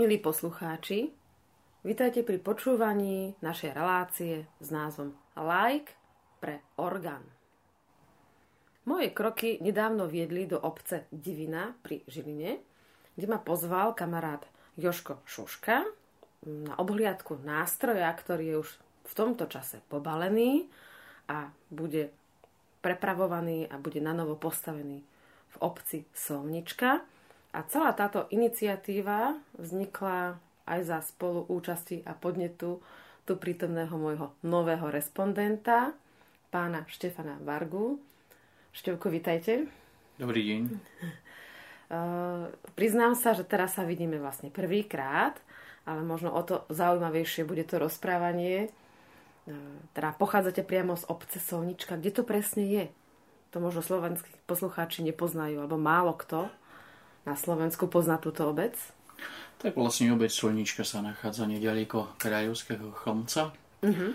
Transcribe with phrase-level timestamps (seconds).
[0.00, 1.12] Milí poslucháči,
[1.84, 5.92] vitajte pri počúvaní našej relácie s názvom Like
[6.40, 7.20] pre orgán.
[8.88, 12.64] Moje kroky nedávno viedli do obce Divina pri Žiline,
[13.12, 14.48] kde ma pozval kamarát
[14.80, 15.84] Joško Šuška
[16.48, 18.70] na obhliadku nástroja, ktorý je už
[19.04, 20.72] v tomto čase pobalený
[21.28, 22.08] a bude
[22.80, 25.04] prepravovaný a bude na novo postavený
[25.52, 27.19] v obci Solnička.
[27.50, 30.38] A celá táto iniciatíva vznikla
[30.70, 32.78] aj za spoluúčasti a podnetu
[33.26, 35.90] tu prítomného môjho nového respondenta,
[36.54, 37.98] pána Štefana Vargu.
[38.70, 39.66] Števko, vitajte.
[40.14, 40.62] Dobrý deň.
[41.90, 45.34] Uh, priznám sa, že teraz sa vidíme vlastne prvýkrát,
[45.90, 48.70] ale možno o to zaujímavejšie bude to rozprávanie.
[49.50, 49.54] Uh,
[49.90, 51.98] teda pochádzate priamo z obce Solnička.
[51.98, 52.84] Kde to presne je?
[53.50, 56.46] To možno slovenskí poslucháči nepoznajú, alebo málo kto
[57.30, 58.74] na Slovensku pozná túto obec.
[59.62, 63.54] Tak vlastne obec Solnička sa nachádza nedaleko Krajovského chlmca.
[63.86, 64.10] Uh-huh.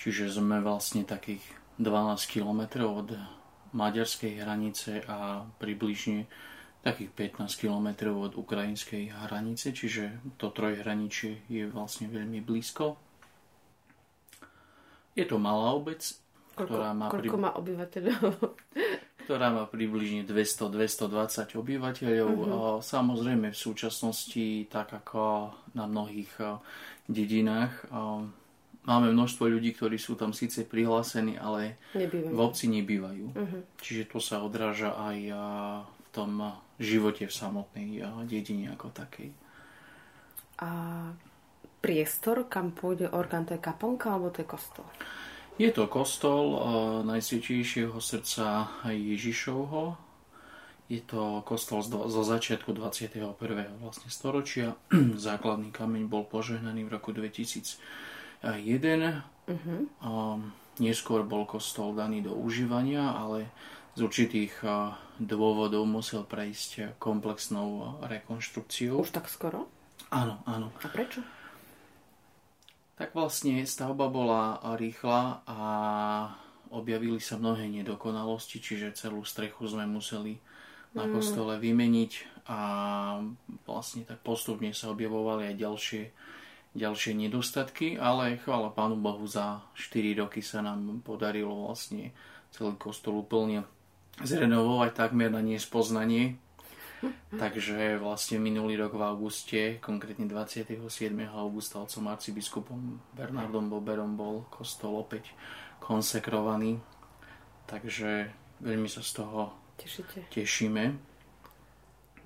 [0.00, 1.44] Čiže sme vlastne takých
[1.76, 3.08] 12 kilometrov od
[3.76, 6.24] maďarskej hranice a približne
[6.80, 12.94] takých 15 km od ukrajinskej hranice, čiže to trojhraničie je vlastne veľmi blízko.
[15.18, 15.98] Je to malá obec,
[16.54, 17.06] koľko, ktorá má...
[17.10, 17.42] Koľko pri...
[17.42, 18.32] má obyvateľov?
[19.26, 22.30] Ktorá má približne 200-220 obyvateľov.
[22.30, 22.78] Uh-huh.
[22.78, 26.30] Samozrejme v súčasnosti, tak ako na mnohých
[27.10, 27.90] dedinách,
[28.86, 32.30] máme množstvo ľudí, ktorí sú tam síce prihlásení, ale nebývajú.
[32.30, 33.26] v obci nebývajú.
[33.34, 33.60] Uh-huh.
[33.82, 35.18] Čiže to sa odráža aj
[35.90, 39.34] v tom živote v samotnej dedine ako takej.
[40.62, 40.70] A
[41.82, 44.86] priestor, kam pôjde orgán, to je kaponka alebo to je kostol?
[45.56, 46.60] Je to kostol
[47.08, 49.96] Najsvetejšieho srdca Ježišovho.
[50.86, 53.34] Je to kostol zo začiatku 21.
[53.80, 54.76] Vlastne storočia.
[55.16, 57.80] Základný kameň bol požehnaný v roku 2000
[58.60, 59.00] jeden.
[59.48, 59.80] Uh-huh.
[60.04, 60.10] A
[60.76, 63.48] neskôr bol kostol daný do užívania, ale
[63.96, 64.60] z určitých
[65.16, 69.00] dôvodov musel prejsť komplexnou rekonštrukciou.
[69.00, 69.72] Už tak skoro?
[70.12, 70.68] Áno, áno.
[70.84, 71.24] A prečo?
[72.96, 75.58] Tak vlastne stavba bola rýchla a
[76.72, 80.40] objavili sa mnohé nedokonalosti, čiže celú strechu sme museli
[80.96, 81.12] na mm.
[81.12, 82.12] kostole vymeniť
[82.48, 82.60] a
[83.68, 86.02] vlastne tak postupne sa objavovali aj ďalšie
[86.76, 92.12] ďalšie nedostatky, ale chvála Pánu Bohu za 4 roky sa nám podarilo vlastne
[92.52, 93.64] celý kostol úplne
[94.20, 96.36] zrenovovať takmer na nespoznanie.
[97.42, 100.80] Takže vlastne minulý rok v auguste, konkrétne 27.
[101.28, 102.80] augusta otcom arcibiskupom
[103.12, 105.32] Bernardom Boberom bol kostol opäť
[105.82, 106.80] konsekrovaný.
[107.66, 108.30] Takže
[108.62, 110.30] veľmi sa z toho Tešíte.
[110.32, 110.96] tešíme.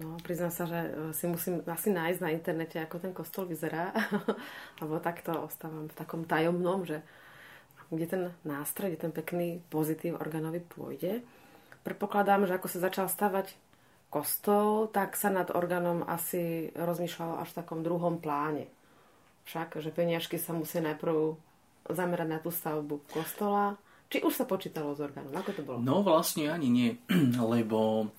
[0.01, 3.93] No, priznám sa, že e, si musím asi nájsť na internete, ako ten kostol vyzerá,
[4.81, 7.05] lebo takto ostávam v takom tajomnom, že
[7.91, 11.21] kde ten nástroj, kde ten pekný pozitív organový pôjde.
[11.83, 13.53] Predpokladám, že ako sa začal stavať
[14.11, 18.67] kostol, tak sa nad orgánom asi rozmýšľalo až v takom druhom pláne.
[19.47, 21.39] Však, že peniažky sa musí najprv
[21.89, 23.79] zamerať na tú stavbu kostola.
[24.11, 25.31] Či už sa počítalo s orgánom?
[25.31, 25.79] Ako to bolo?
[25.79, 26.91] No vlastne ani nie,
[27.55, 28.11] lebo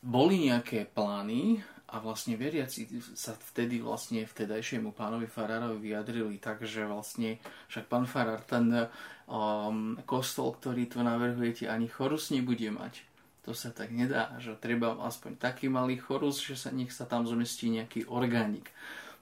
[0.00, 1.60] boli nejaké plány
[1.90, 2.86] a vlastne veriaci
[3.18, 8.86] sa vtedy vlastne vtedajšiemu pánovi Farárovi vyjadrili tak, že vlastne však pán Farár ten
[9.26, 13.09] um, kostol, ktorý tu navrhujete, ani chorus nebude mať.
[13.48, 17.24] To sa tak nedá, že treba aspoň taký malý chorus, že sa nech sa tam
[17.24, 18.68] zmestí nejaký organik.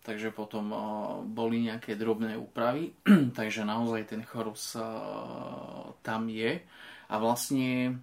[0.02, 0.80] Takže potom uh,
[1.22, 2.96] boli nejaké drobné úpravy,
[3.38, 6.58] takže naozaj ten chorus uh, tam je.
[7.08, 8.00] A vlastne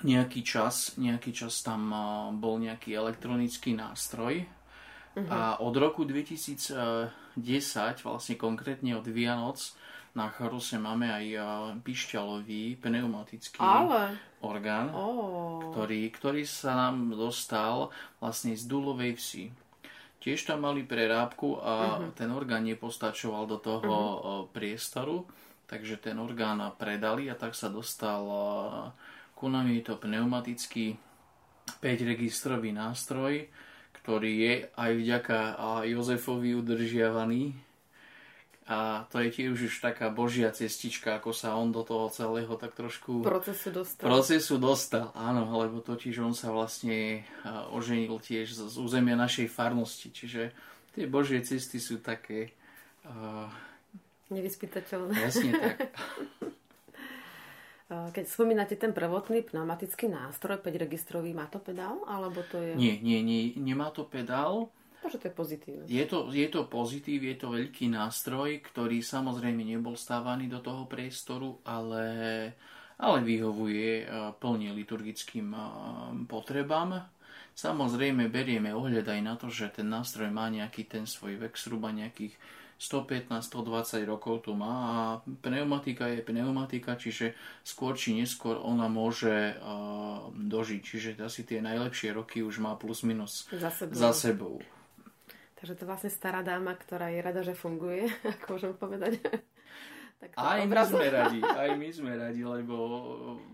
[0.00, 1.92] nejaký čas, nejaký čas tam
[2.38, 4.46] bol nejaký elektronický nástroj
[5.18, 5.28] uh-huh.
[5.28, 7.10] a od roku 2010,
[8.06, 9.58] vlastne konkrétne od Vianoc,
[10.14, 11.26] na Charuse máme aj
[11.86, 14.18] pišťalový pneumatický Ale...
[14.42, 15.70] orgán, oh.
[15.70, 19.44] ktorý, ktorý sa nám dostal vlastne z Dulovej vsi.
[20.20, 22.12] Tiež tam mali prerábku a uh-huh.
[22.12, 24.44] ten orgán nepostačoval do toho uh-huh.
[24.52, 25.24] priestoru,
[25.64, 28.20] takže ten orgán predali a tak sa dostal
[29.32, 31.00] ku nám je to pneumatický
[31.80, 33.48] 5-registrový nástroj,
[34.04, 35.38] ktorý je aj vďaka
[35.88, 37.69] Jozefovi udržiavaný.
[38.70, 42.78] A to je tiež už taká božia cestička, ako sa on do toho celého tak
[42.78, 43.26] trošku...
[43.26, 44.06] Procesu dostal.
[44.06, 47.26] Procesu dostal, áno, lebo totiž on sa vlastne
[47.74, 50.54] oženil tiež z územia našej farnosti, čiže
[50.94, 52.54] tie božie cesty sú také...
[53.02, 53.50] Uh,
[54.30, 55.18] Nevyspytateľné.
[55.18, 55.76] Jasne tak.
[57.90, 62.06] Keď spomínate ten prvotný pneumatický nástroj, 5-registrový, má to pedál?
[62.06, 62.78] Alebo to je...
[62.78, 64.70] Nie, nie, nie, nemá to pedál.
[65.00, 65.84] Takže to je pozitívne.
[65.88, 70.84] Je to, je to pozitív, je to veľký nástroj, ktorý samozrejme nebol stávaný do toho
[70.84, 72.04] priestoru, ale,
[73.00, 74.04] ale vyhovuje
[74.36, 75.56] plne liturgickým
[76.28, 77.08] potrebám.
[77.56, 81.92] Samozrejme berieme ohľad aj na to, že ten nástroj má nejaký ten svoj vek, zhruba
[81.92, 82.36] nejakých
[82.80, 84.96] 115-120 rokov tu má a
[85.44, 90.80] pneumatika je pneumatika, čiže skôr či neskôr ona môže uh, dožiť.
[90.80, 93.92] Čiže asi tie najlepšie roky už má plus minus za sebou.
[93.92, 94.54] Za sebou.
[95.60, 98.08] Takže to vlastne stará dáma, ktorá je rada, že funguje,
[98.40, 99.20] ako môžem povedať.
[100.16, 102.76] tak aj my sme radi, aj my sme radi, lebo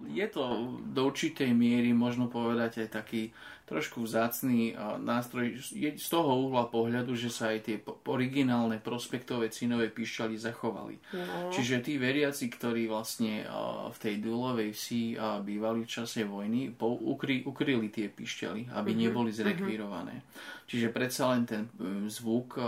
[0.06, 0.43] je to
[0.87, 3.35] do určitej miery, možno povedať, aj taký
[3.67, 5.59] trošku vzácný nástroj
[5.99, 7.77] z toho uhla pohľadu, že sa aj tie
[8.07, 10.95] originálne prospektové cinové píšťaly zachovali.
[11.11, 11.51] No.
[11.51, 13.43] Čiže tí veriaci, ktorí vlastne
[13.91, 19.03] v tej dúlovej vsi bývali v čase vojny, ukry, ukryli tie píšťaly, aby uh-huh.
[19.03, 19.39] neboli mhm.
[19.43, 20.15] zrekvírované.
[20.15, 20.65] Uh-huh.
[20.71, 21.67] Čiže predsa len ten
[22.07, 22.59] zvuk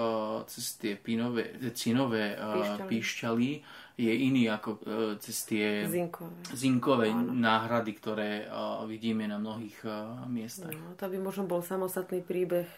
[0.50, 3.50] cez tie pinové, cinové píšťaly, píšťaly
[3.98, 4.78] je iný ako
[5.18, 8.30] cez tie zinkové, zinkové náhrady, ktoré
[8.86, 9.82] vidíme na mnohých
[10.30, 10.70] miestach.
[10.70, 10.94] No.
[10.94, 12.70] To by možno bol samostatný príbeh,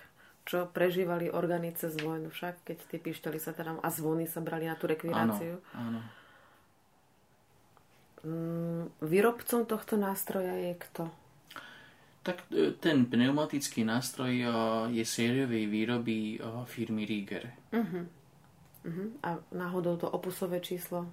[0.48, 4.64] čo prežívali orgány cez vojnu však, keď tie pištoli sa teda a zvony sa brali
[4.64, 5.60] na tú rekviráciu.
[5.76, 6.00] Áno, áno.
[8.20, 11.08] Mm, výrobcom tohto nástroja je kto?
[12.20, 14.46] Tak e, ten pneumatický nástroj e,
[14.92, 17.48] je sériovej výroby e, firmy Rieger.
[17.72, 18.04] Uh-huh.
[18.80, 19.12] Uh-huh.
[19.20, 21.08] A náhodou to opusové číslo?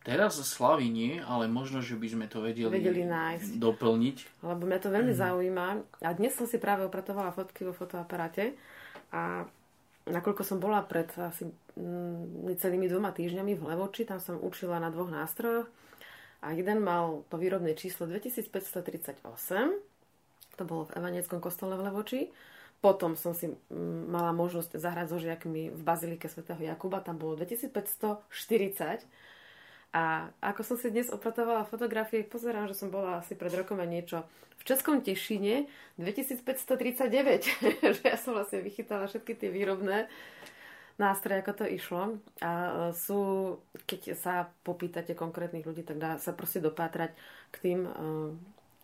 [0.00, 3.60] Teraz slavy nie, ale možno, že by sme to vedeli, vedeli nájsť.
[3.60, 4.16] doplniť.
[4.40, 5.20] Lebo mňa to veľmi mm.
[5.20, 5.66] zaujíma.
[6.00, 8.56] A dnes som si práve opratovala fotky vo fotoaparáte
[9.12, 9.44] a
[10.08, 14.88] nakoľko som bola pred asi mm, celými dvoma týždňami v Levoči, tam som učila na
[14.88, 15.68] dvoch nástrojoch
[16.40, 19.20] a jeden mal to výrobné číslo 2538,
[20.56, 22.20] to bolo v Evaneckom kostole v Levoči.
[22.80, 27.36] Potom som si mm, mala možnosť zahrať so žiakmi v Bazilike svätého Jakuba, tam bolo
[27.36, 29.04] 2540
[29.90, 33.86] a ako som si dnes opratovala fotografie, pozerám, že som bola asi pred rokom a
[33.86, 34.22] niečo
[34.60, 35.66] v Českom Tešine
[35.98, 36.70] 2539.
[37.98, 40.06] že ja som vlastne vychytala všetky tie výrobné
[40.94, 42.02] nástroje, ako to išlo.
[42.38, 43.20] A e, sú,
[43.88, 47.16] keď sa popýtate konkrétnych ľudí, tak dá sa proste dopátrať
[47.50, 48.30] k tým uh,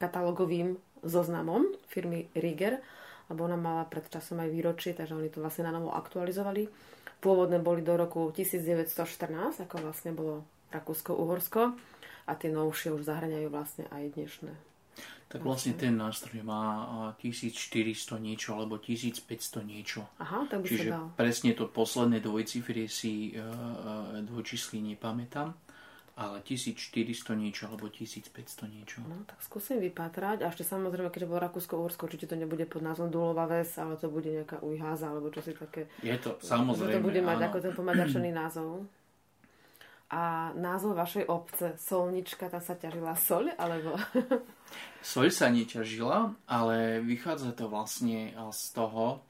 [0.03, 0.75] katalógovým
[1.07, 2.83] zoznamom firmy Rieger,
[3.30, 6.71] lebo ona mala pred časom aj výročie, takže oni to vlastne na novo aktualizovali.
[7.18, 11.75] Pôvodné boli do roku 1914, ako vlastne bolo Rakúsko-Uhorsko
[12.26, 14.52] a tie novšie už zahraňajú vlastne aj dnešné.
[15.26, 16.87] Tak vlastne ten nástroj má
[17.18, 20.06] 1400 niečo alebo 1500 niečo.
[20.23, 21.06] Aha, tak by Čiže sa dal.
[21.18, 25.50] presne to posledné dvojcifrie si uh, dvojčísly nepamätám,
[26.16, 29.04] ale 1400 niečo alebo 1500 niečo.
[29.04, 30.40] No, tak skúsim vypatrať.
[30.40, 34.08] A ešte samozrejme, keďže bolo Rakúsko-Uhorsko, určite to nebude pod názvom Dulová ves, ale to
[34.08, 35.92] bude nejaká ujháza alebo čo si také.
[36.00, 37.04] Je to, samozrejme.
[37.04, 37.46] To bude mať áno.
[37.52, 38.88] ako ten pomaďačený názov.
[40.06, 43.99] A názov vašej obce, Solnička, tam sa ťažila soľ, alebo...
[45.02, 49.23] Soľ sa neťažila, ale vychádza to vlastne z toho,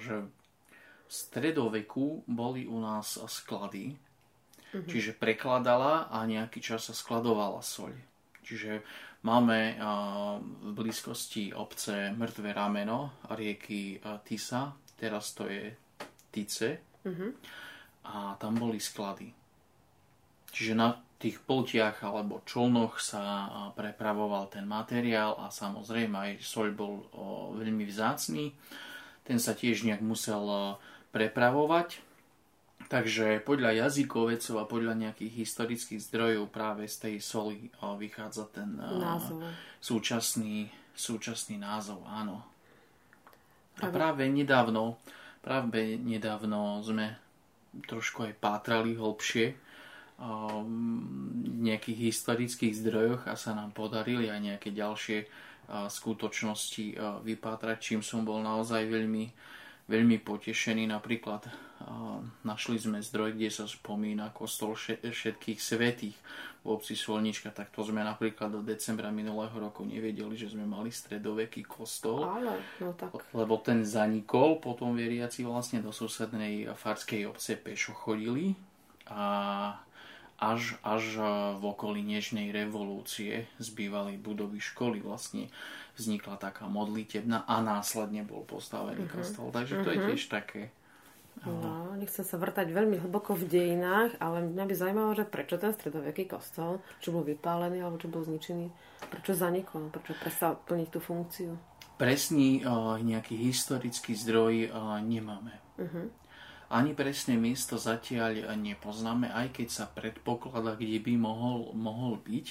[0.00, 0.24] že
[1.08, 3.96] v stredoveku boli u nás sklady,
[4.72, 4.88] uh-huh.
[4.88, 7.92] čiže prekladala a nejaký čas sa skladovala soľ.
[8.42, 8.82] Čiže
[9.22, 9.78] máme
[10.60, 15.70] v blízkosti obce Mŕtve rameno rieky Tisa, teraz to je
[16.32, 17.30] Tice, uh-huh.
[18.08, 19.30] a tam boli sklady.
[20.52, 23.46] Čiže na tých poltiach alebo člnoch sa
[23.78, 26.94] prepravoval ten materiál a samozrejme aj soľ bol
[27.56, 28.50] veľmi vzácný.
[29.22, 30.42] Ten sa tiež nejak musel
[31.14, 32.02] prepravovať.
[32.88, 39.42] Takže podľa jazykovecov a podľa nejakých historických zdrojov práve z tej soli vychádza ten názov.
[39.80, 42.42] súčasný, súčasný názov, áno.
[43.80, 45.00] A práve nedávno,
[45.40, 47.16] práve nedávno sme
[47.88, 49.56] trošku aj pátrali hlbšie
[51.62, 55.24] nejakých historických zdrojoch a sa nám podarili aj nejaké ďalšie
[55.72, 59.32] skutočnosti vypátrať, čím som bol naozaj veľmi,
[59.90, 60.86] veľmi potešený.
[60.90, 61.46] Napríklad
[62.46, 66.14] našli sme zdroj, kde sa spomína kostol všetkých svetých
[66.62, 70.94] v obci Solnička, tak to sme napríklad do decembra minulého roku nevedeli, že sme mali
[70.94, 72.22] stredoveký kostol.
[72.22, 73.18] Ale, no tak.
[73.34, 78.54] Lebo ten zanikol, potom veriaci vlastne do susednej farskej obce pešo chodili
[79.10, 79.74] a
[80.38, 81.18] až, až
[81.58, 85.50] v okolí Nežnej revolúcie z bývalej budovy školy vlastne
[85.96, 89.16] vznikla taká modlitebná a následne bol postavený uh-huh.
[89.20, 89.52] kostol.
[89.52, 89.94] Takže to uh-huh.
[89.94, 90.08] je mhm.
[90.12, 90.62] tiež také...
[91.42, 95.72] No, nechcem sa vrtať veľmi hlboko v dejinách, ale mňa by zaujímalo, že prečo ten
[95.72, 98.68] stredoveký kostol, či bol vypálený alebo či bol zničený,
[99.08, 101.56] prečo zanikol, prečo prestal plniť tú funkciu.
[101.96, 102.62] presný
[103.00, 104.70] nejaký historický zdroj
[105.02, 105.56] nemáme.
[105.80, 106.12] Uh-huh.
[106.72, 112.46] Ani presné miesto zatiaľ nepoznáme, aj keď sa predpokladá, kde by mohol, mohol byť.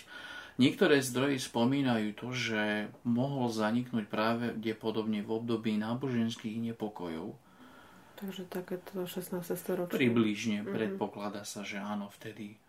[0.61, 7.33] Niektoré zdroje spomínajú to, že mohol zaniknúť práve podobne v období náboženských nepokojov.
[8.21, 9.41] Takže takéto 16.
[9.57, 9.97] storočie.
[9.97, 10.75] Približne, mm-hmm.
[10.77, 12.61] predpokladá sa, že áno, vtedy.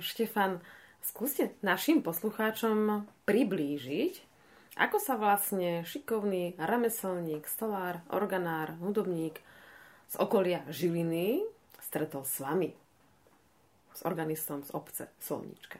[0.00, 0.58] Štefan,
[1.04, 4.14] skúste našim poslucháčom priblížiť,
[4.80, 9.38] ako sa vlastne šikovný remeselník, stolár, organár, hudobník
[10.08, 11.44] z okolia Žiliny
[11.78, 12.70] stretol s vami,
[13.94, 15.78] s organistom z obce Solnička.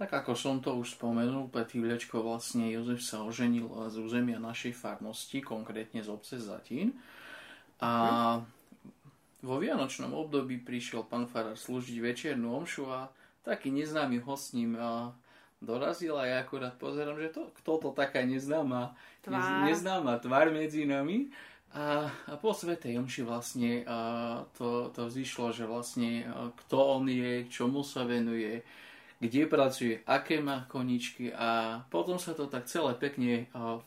[0.00, 4.72] Tak ako som to už spomenul, Petý Vlečko vlastne Jozef sa oženil z územia našej
[4.72, 6.96] farnosti, konkrétne z obce Zatín.
[7.84, 8.40] A
[9.40, 13.08] vo vianočnom období prišiel pán Farar slúžiť večernú omšu a
[13.40, 14.76] taký neznámy host s ním
[15.60, 20.88] dorazil a ja akurát pozerám, že to, kto to taká neznáma tvár, neznáma tvár medzi
[20.88, 21.28] nami.
[21.70, 23.98] A, a po Svetej Omši vlastne a,
[24.58, 26.26] to, to vzýšlo, že vlastne
[26.66, 28.66] kto on je, čomu sa venuje,
[29.22, 33.78] kde pracuje, aké má koničky a potom sa to tak celé pekne a,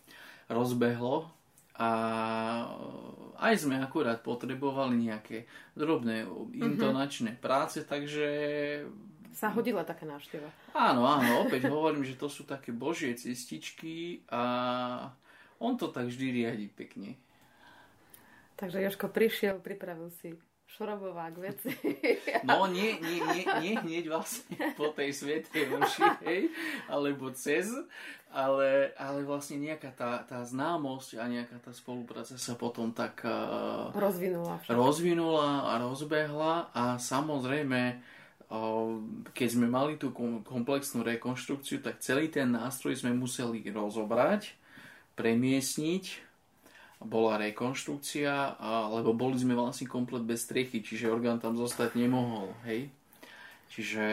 [0.47, 1.27] rozbehlo
[1.73, 1.89] a
[3.41, 8.29] aj sme akurát potrebovali nejaké drobné intonačné práce, takže
[9.33, 10.45] sa hodila taká návšteva.
[10.77, 14.43] Áno, áno, opäť hovorím, že to sú také božie cestičky a
[15.57, 17.17] on to tak vždy riadi pekne.
[18.53, 20.37] Takže Joško prišiel, pripravil si
[20.69, 21.73] šorobovák veci.
[22.43, 26.51] No nie, nie, nie, nie hneď vlastne po tej svetej omši, hej,
[26.91, 27.71] alebo cez,
[28.33, 33.93] ale, ale vlastne nejaká tá, tá známosť a nejaká tá spolupráca sa potom tak uh,
[33.93, 38.01] rozvinula, rozvinula a rozbehla a samozrejme
[39.33, 40.13] keď sme mali tú
[40.45, 44.53] komplexnú rekonštrukciu, tak celý ten nástroj sme museli rozobrať,
[45.17, 46.21] premiesniť,
[47.01, 48.61] bola rekonštrukcia,
[48.93, 52.93] lebo boli sme vlastne komplet bez strechy, čiže orgán tam zostať nemohol, hej.
[53.73, 54.05] Čiže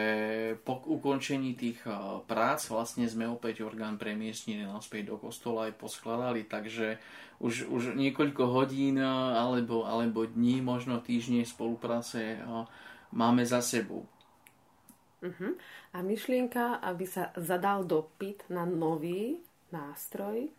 [0.65, 1.85] po ukončení tých
[2.25, 6.97] prác vlastne sme opäť orgán premiestnili naspäť do kostola aj poskladali, takže
[7.37, 12.41] už, už niekoľko hodín alebo, alebo dní, možno týždne spolupráce
[13.13, 14.09] máme za sebou.
[15.21, 15.53] Uh-huh.
[15.93, 20.49] A myšlienka, aby sa zadal dopyt na nový nástroj,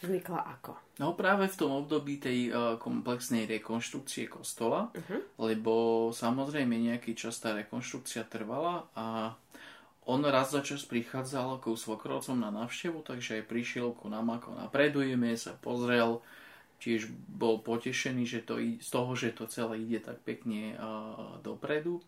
[0.00, 0.76] vznikla ako?
[1.00, 5.20] No práve v tom období tej uh, komplexnej rekonštrukcie kostola, uh-huh.
[5.40, 5.72] lebo
[6.12, 9.36] samozrejme nejaký čas tá rekonštrukcia trvala a
[10.08, 14.58] on raz za čas prichádzal ako svokrovcom na návštevu, takže aj prišiel ku nám ako
[14.58, 16.24] napredujeme, sa pozrel,
[16.80, 20.74] tiež bol potešený že to, z toho, že to celé ide tak pekne
[21.44, 22.00] dopredu.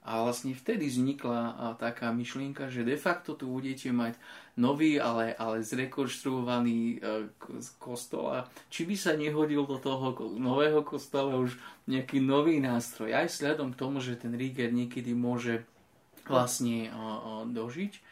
[0.00, 4.16] A vlastne vtedy vznikla taká myšlienka, že de facto tu budete mať
[4.56, 6.98] nový, ale, ale zrekonštruovaný e,
[7.76, 8.38] kostol a
[8.72, 13.12] či by sa nehodil do toho nového kostola už nejaký nový nástroj.
[13.12, 15.68] Aj vzhľadom k tomu, že ten Rieger niekedy môže
[16.24, 16.88] vlastne
[17.50, 18.09] dožiť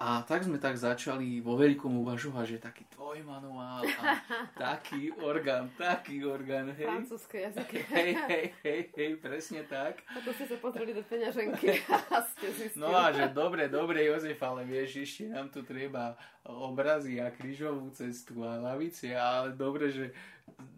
[0.00, 4.16] a tak sme tak začali vo veľkom uvažovať, že taký dvojmanuál a
[4.72, 6.88] taký orgán, taký orgán, hej.
[6.88, 7.84] Francúzske jazyky.
[7.92, 10.00] Hej, hej, hej, hej, presne tak.
[10.08, 11.84] A to ste sa pozreli do peňaženky
[12.16, 12.80] a ste zistili.
[12.80, 16.16] No a že dobre, dobre, Jozef, ale vieš, ešte nám tu treba
[16.48, 20.16] obrazy a krížovú cestu a lavice, ale dobre, že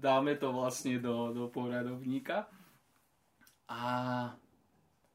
[0.03, 2.51] dáme to vlastne do, do poradovníka.
[3.71, 3.83] A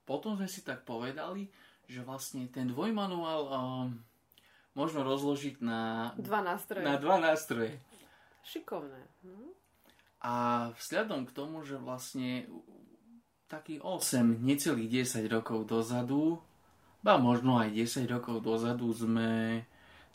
[0.07, 1.51] potom sme si tak povedali,
[1.87, 3.89] že vlastne ten dvojmanuál um,
[4.75, 6.83] možno rozložiť na dva nástroje.
[6.83, 7.79] Na dva nástroje.
[8.43, 9.01] Šikovné.
[9.23, 9.51] Hm?
[10.21, 10.33] A
[10.75, 12.45] vzhľadom k tomu, že vlastne
[13.47, 16.43] taký 8, necelých 10 rokov dozadu,
[16.99, 19.63] ba možno aj 10 rokov dozadu sme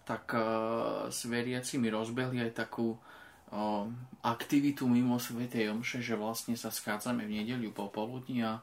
[0.04, 3.86] tak uh, s veriacimi rozbehli aj takú uh,
[4.20, 8.60] aktivitu mimo Svetej Omše, že vlastne sa schádzame v nedeliu popoludní a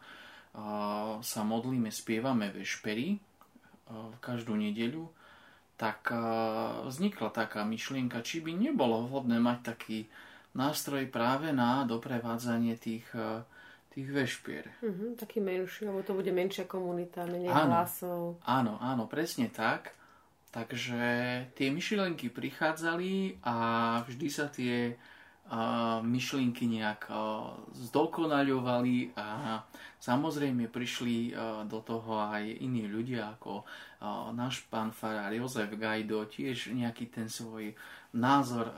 [1.20, 3.20] sa modlíme, spievame vešpery
[3.90, 5.10] v každú nedeľu,
[5.80, 6.12] tak
[6.86, 10.00] vznikla taká myšlienka, či by nebolo vhodné mať taký
[10.54, 13.08] nástroj práve na doprevádzanie tých,
[13.96, 14.66] tých vešpier.
[14.84, 18.22] Uh-huh, taký menší, lebo to bude menšia komunita, menej áno, hlasov.
[18.44, 19.96] Áno, áno, presne tak.
[20.50, 21.02] Takže
[21.54, 23.56] tie myšlienky prichádzali a
[24.10, 24.98] vždy sa tie
[26.06, 27.10] myšlienky nejak
[27.90, 29.58] zdokonaľovali a
[29.98, 31.34] samozrejme prišli
[31.66, 33.66] do toho aj iní ľudia ako
[34.38, 37.74] náš pán farár Jozef Gajdo tiež nejaký ten svoj
[38.14, 38.70] názor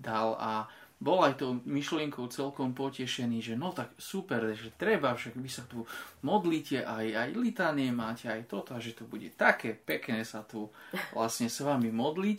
[0.00, 0.64] dal a
[1.04, 5.68] bol aj tou myšlienkou celkom potešený, že no tak super, že treba, však vy sa
[5.68, 5.84] tu
[6.24, 10.72] modlíte, aj, aj litánie máte, aj toto, že to bude také pekné sa tu
[11.12, 12.38] vlastne s vami modliť.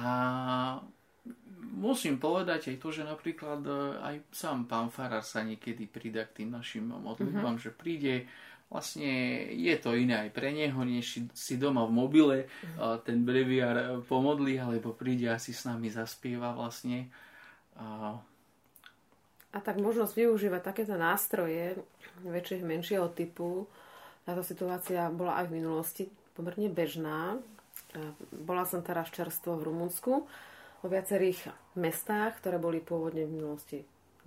[0.00, 0.06] A
[1.72, 6.42] musím povedať aj to, že napríklad e, aj sám pán Farar sa niekedy pridá k
[6.44, 7.64] tým našim modlitbám, uh-huh.
[7.64, 8.28] že príde
[8.68, 9.06] vlastne
[9.54, 13.00] je to iné aj pre neho, než si doma v mobile uh-huh.
[13.02, 17.08] ten breviár e, pomodlí, alebo príde asi s nami zaspieva vlastne.
[17.80, 18.18] A,
[19.54, 21.78] a tak možnosť využívať takéto nástroje
[22.22, 23.66] väčšieho, menšieho typu,
[24.24, 27.36] táto situácia bola aj v minulosti pomerne bežná.
[28.32, 30.26] Bola som teraz čerstvo v Rumunsku
[30.84, 31.48] vo viacerých
[31.80, 33.78] mestách, ktoré boli pôvodne v minulosti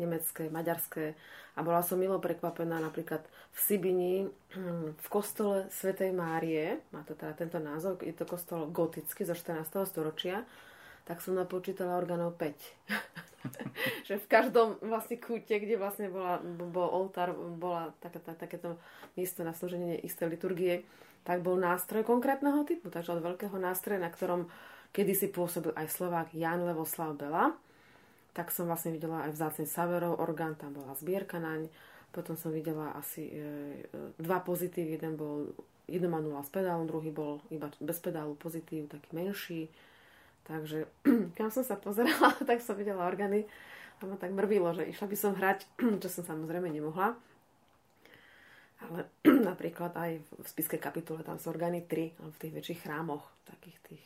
[0.01, 1.13] nemecké, maďarské.
[1.53, 3.21] A bola som milo prekvapená napríklad
[3.53, 4.15] v Sibini,
[4.89, 9.69] v kostole Svetej Márie, má to teda tento názov, je to kostol gotický zo 14.
[9.85, 10.45] storočia,
[11.05, 12.57] tak som napočítala orgánov 5.
[14.09, 18.81] že v každom vlastne kúte, kde vlastne bola, bol oltár, bola taká, takéto
[19.13, 20.85] miesto na slúženie isté liturgie,
[21.21, 24.49] tak bol nástroj konkrétneho typu, takže od veľkého nástroja, na ktorom
[24.91, 27.55] kedy si pôsobil aj Slovák Jan Levoslav Bela,
[28.37, 31.65] tak som vlastne videla aj vzácný Saverov orgán, tam bola zbierka naň.
[32.13, 33.43] Potom som videla asi e, e,
[34.21, 35.49] dva pozitív, jeden bol,
[35.89, 39.61] jeden manuál s pedálom, druhý bol iba bez pedálu pozitív, taký menší.
[40.45, 40.85] Takže
[41.37, 43.49] kam som sa pozerala, tak som videla orgány
[43.97, 45.65] a ma tak mrvilo, že išla by som hrať,
[46.05, 47.17] čo som samozrejme nemohla.
[48.85, 49.09] Ale
[49.49, 54.03] napríklad aj v spiskej kapitule tam sú orgány 3, v tých väčších chrámoch, takých tých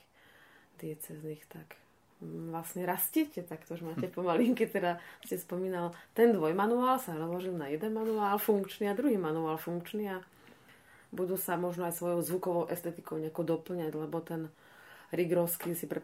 [0.82, 1.78] diecezných, tak
[2.22, 4.14] vlastne rastíte, tak to už máte hm.
[4.14, 9.58] pomalinky, teda ste spomínal, ten dvojmanuál sa rozložil na jeden manuál funkčný a druhý manuál
[9.58, 10.18] funkčný a
[11.12, 14.48] budú sa možno aj svojou zvukovou estetikou nejako doplňať, lebo ten
[15.12, 16.00] Rigrovský si pre,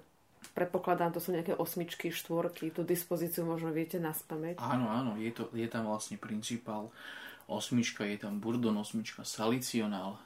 [0.52, 4.60] predpokladám, to sú nejaké osmičky, štvorky, tú dispozíciu možno viete na spameť.
[4.60, 6.92] Áno, áno, je, to, je tam vlastne principál
[7.48, 10.20] osmička, je tam Burdon osmička, Salicionál,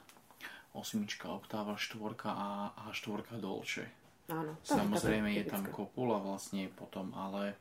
[0.74, 4.01] osmička, oktáva, štvorka a, a štvorka dolče.
[4.32, 4.52] Áno.
[4.64, 7.52] Samozrejme je tam kopula vlastne potom, ale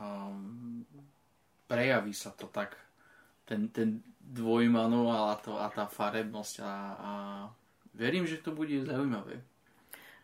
[0.00, 0.80] um,
[1.68, 2.72] prejaví sa to tak
[3.44, 7.12] ten, ten dvojmanuál a, to, a tá farebnosť a, a
[7.92, 9.44] verím, že to bude zaujímavé.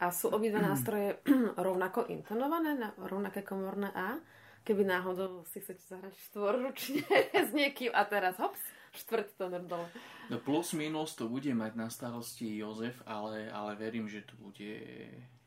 [0.01, 1.21] A sú obidva nástroje
[1.69, 4.17] rovnako intonované na rovnaké komorné A?
[4.61, 7.05] Keby náhodou si chcete zahrať štvorručne
[7.49, 8.61] s niekým a teraz hops,
[8.95, 9.87] štvrť tonor dole.
[10.31, 14.79] No plus minus to bude mať na starosti Jozef, ale, ale verím, že to bude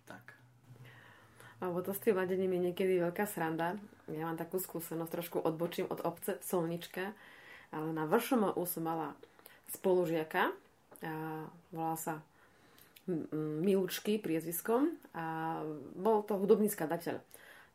[0.08, 0.36] tak.
[1.64, 3.80] Lebo to s tým ladením je niekedy veľká sranda.
[4.12, 7.16] Ja mám takú skúsenosť, trošku odbočím od obce Solnička,
[7.72, 9.16] ale na vršom som mala
[9.72, 10.52] spolužiaka,
[11.04, 12.24] a volal sa
[13.34, 15.60] Milučky priezviskom a
[15.92, 17.20] bol to hudobný skladateľ.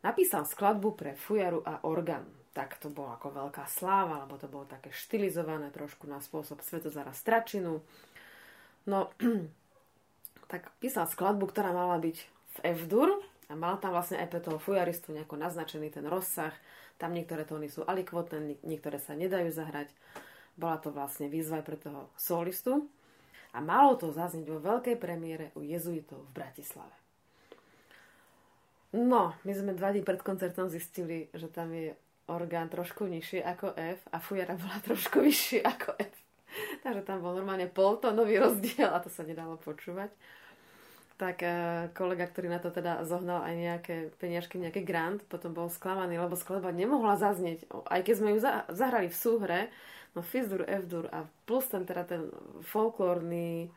[0.01, 2.25] napísal skladbu pre fujaru a orgán.
[2.59, 7.15] Tak to bola ako veľká sláva, lebo to bolo také štilizované trošku na spôsob Svetozara
[7.15, 7.79] Stračinu.
[8.83, 9.15] No,
[10.51, 13.15] tak písal skladbu, ktorá mala byť v F-dur
[13.47, 16.51] a mal tam vlastne aj pre toho fujaristu nejako naznačený ten rozsah.
[16.99, 19.87] Tam niektoré tóny sú alikvotné, niektoré sa nedajú zahrať.
[20.59, 22.91] Bola to vlastne výzva pre toho solistu.
[23.55, 26.91] A malo to zazniť vo veľkej premiére u jezuitov v Bratislave.
[28.91, 31.95] No, my sme dva dní pred koncertom zistili, že tam je
[32.29, 36.15] orgán trošku nižší ako F a fujara bola trošku vyšší ako F.
[36.81, 40.09] Takže tam bol normálne poltónový rozdiel a to sa nedalo počúvať.
[41.19, 41.51] Tak e,
[41.91, 46.39] kolega, ktorý na to teda zohnal aj nejaké peniažky, nejaký grant, potom bol sklamaný, lebo
[46.39, 47.67] skladba nemohla zaznieť.
[47.91, 48.39] Aj keď sme ju
[48.71, 49.59] zahrali v súhre,
[50.15, 52.31] no Fizdur, F-dur a plus ten teda ten
[52.63, 53.67] folklórny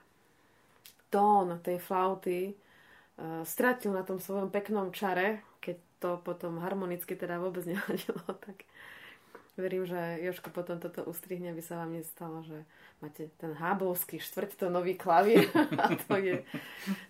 [1.12, 7.38] tón tej flauty, uh, stratil na tom svojom peknom čare, keď to potom harmonicky teda
[7.38, 8.66] vôbec nehodilo, tak
[9.54, 12.66] verím, že Joško potom toto ustrihne, aby sa vám nestalo, že
[12.98, 15.46] máte ten hábovský štvrťtonový klavír
[15.82, 16.42] a to je,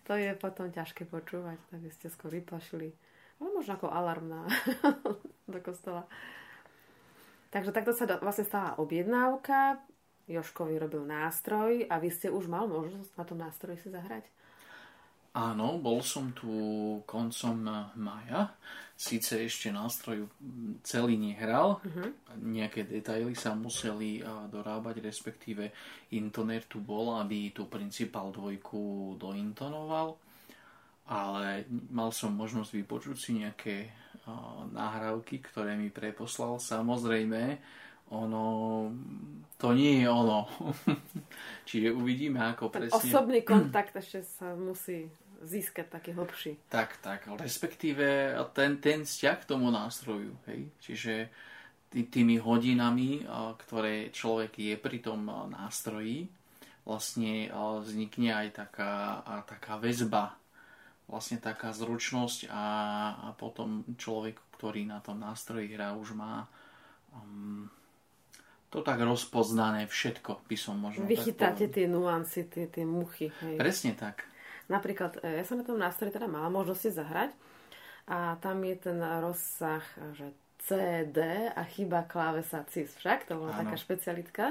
[0.04, 2.92] to je potom ťažké počúvať, tak ste skôr vyplašili.
[3.40, 4.46] Ale možno ako alarm
[5.52, 6.04] do kostola.
[7.50, 9.80] Takže takto sa vlastne stala objednávka,
[10.30, 14.22] Joško vyrobil nástroj a vy ste už mal možnosť na tom nástroji si zahrať?
[15.32, 16.52] Áno, bol som tu
[17.08, 17.56] koncom
[17.96, 18.52] maja.
[18.92, 20.28] Síce ešte nástroj
[20.84, 22.38] celý nehral, uh-huh.
[22.38, 25.72] nejaké detaily sa museli dorábať, respektíve
[26.14, 30.14] intoner tu bol, aby tu principál dvojku dointonoval,
[31.10, 33.90] ale mal som možnosť vypočuť si nejaké
[34.70, 36.62] nahrávky, ktoré mi preposlal.
[36.62, 37.58] Samozrejme,
[38.12, 38.44] ono,
[39.58, 40.46] to nie je ono.
[41.68, 42.96] Čiže uvidíme, ako Ten presne...
[43.00, 45.08] osobný kontakt ešte sa musí
[45.42, 46.52] získať taký hlbší.
[46.70, 51.28] Tak, tak, respektíve ten, ten vzťah k tomu nástroju, hej, čiže
[51.92, 53.26] tý, tými hodinami,
[53.58, 56.30] ktoré človek je pri tom nástroji,
[56.82, 57.52] vlastne
[57.84, 60.34] vznikne aj taká, taká väzba,
[61.06, 62.64] vlastne taká zručnosť a,
[63.12, 66.48] a potom človek, ktorý na tom nástroji hrá, už má
[67.12, 67.68] um,
[68.72, 73.28] to tak rozpoznané všetko, by som možno Vychytáte tie nuancy, tie, tie muchy.
[73.44, 73.60] Hej.
[73.60, 74.24] Presne tak.
[74.72, 77.30] Napríklad, e, ja som na tom nástroji teda mala možnosť zahrať
[78.08, 79.84] a tam je ten rozsah,
[80.16, 80.32] že
[80.62, 81.18] C, D
[81.52, 82.94] a chyba klávesa CIS.
[82.98, 83.60] Však to bola Áno.
[83.66, 84.44] taká špecialitka.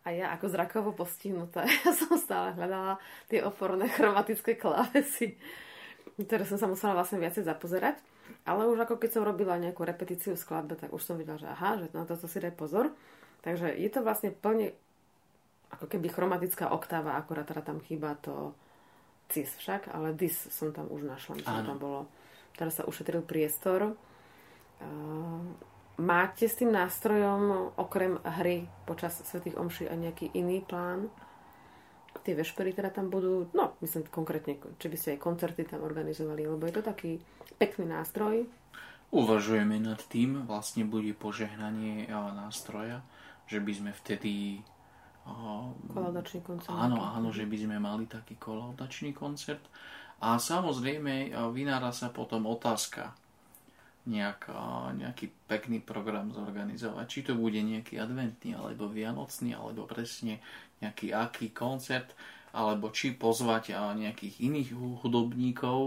[0.00, 2.96] A ja ako zrakovo postihnutá, ja som stále hľadala
[3.28, 5.36] tie oporné chromatické klávesy,
[6.16, 8.00] ktoré som sa musela vlastne viacej zapozerať.
[8.46, 11.50] Ale už ako keď som robila nejakú repetíciu v skladbe, tak už som videla, že
[11.50, 12.94] aha, že na toto si daj pozor.
[13.42, 14.72] Takže je to vlastne plne
[15.70, 18.54] ako keby chromatická oktáva, akurát teda tam chýba to
[19.30, 21.38] cis však, ale dis som tam už našla.
[21.38, 22.00] Myslím, tam bolo.
[22.58, 23.94] Teraz sa ušetril priestor.
[26.00, 31.08] máte s tým nástrojom okrem hry počas Svetých Omší aj nejaký iný plán?
[32.20, 36.44] Tie vešpery teda tam budú, no myslím konkrétne, či by ste aj koncerty tam organizovali,
[36.44, 37.22] lebo je to taký
[37.56, 38.44] pekný nástroj.
[39.08, 43.00] Uvažujeme nad tým, vlastne bude požehnanie nástroja
[43.50, 44.62] že by sme vtedy...
[45.90, 46.72] Kolaudačný koncert.
[46.74, 49.62] Áno, áno, že by sme mali taký kolaudačný koncert.
[50.20, 53.16] A samozrejme vynára sa potom otázka,
[54.04, 54.52] nejak,
[54.96, 57.06] nejaký pekný program zorganizovať.
[57.08, 60.40] Či to bude nejaký adventný, alebo vianocný, alebo presne
[60.84, 62.12] nejaký aký koncert,
[62.50, 65.78] alebo či pozvať nejakých iných hudobníkov,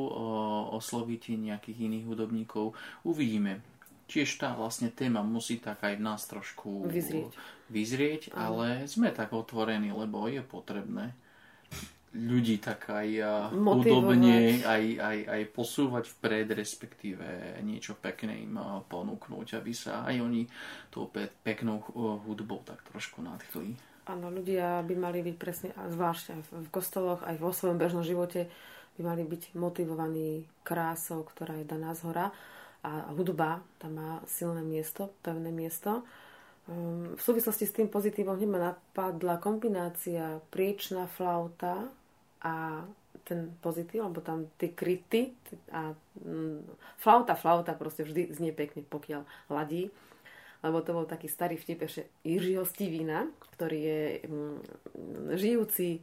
[0.77, 2.73] osloviť nejakých iných hudobníkov.
[3.03, 3.59] Uvidíme
[4.07, 7.33] tiež tá vlastne téma musí tak aj v nás trošku vyzrieť,
[7.73, 11.17] vyzrieť ale sme tak otvorení, lebo je potrebné
[12.13, 13.09] ľudí tak aj
[13.49, 18.53] hudobne aj, aj, aj posúvať vpred, respektíve niečo pekné im
[18.85, 20.45] ponúknuť, aby sa aj oni
[20.93, 21.81] tou pe- peknou
[22.29, 23.73] hudbou tak trošku nadchli.
[24.05, 28.45] Áno, ľudia by mali byť presne, a zvlášť v kostoloch, aj vo svojom bežnom živote,
[28.93, 32.29] by mali byť motivovaní krásou, ktorá je daná z hora
[32.83, 36.03] a hudba tam má silné miesto, pevné miesto.
[37.13, 41.91] V súvislosti s tým pozitívom hneď ma napadla kombinácia priečná flauta
[42.39, 42.87] a
[43.27, 45.35] ten pozitív, lebo tam tie kryty
[45.71, 45.91] a
[46.23, 46.63] mm,
[46.99, 49.91] flauta, flauta proste vždy znie pekne, pokiaľ ladí.
[50.63, 54.57] Lebo to bol taký starý vtip ešte Jiřího Stivína, ktorý je mm,
[55.35, 55.99] žijúci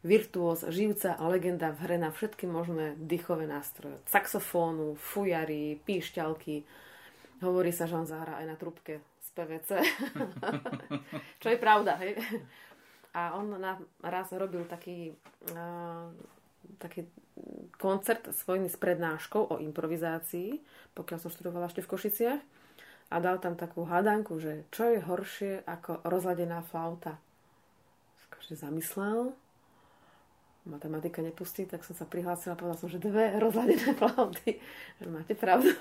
[0.00, 4.00] virtuós, žijúca legenda v hre na všetky možné dýchové nástroje.
[4.08, 6.64] Saxofónu, fujary, píšťalky.
[7.40, 9.00] Hovorí sa, že on zahrá aj na trubke
[9.34, 9.70] PVC.
[11.38, 12.18] Čo je pravda, hej?
[13.14, 15.10] A on na, raz robil taký
[15.54, 16.10] uh,
[16.78, 17.08] taký
[17.80, 20.60] koncert svojný s prednáškou o improvizácii,
[20.92, 22.42] pokiaľ som študovala ešte v Košiciach.
[23.10, 27.18] A dal tam takú hádanku, že čo je horšie ako rozladená flauta.
[28.30, 29.34] Každý zamyslel,
[30.62, 34.62] matematika nepustí, tak som sa prihlásila a povedala som, že dve rozladené flauty.
[35.10, 35.74] Máte pravdu.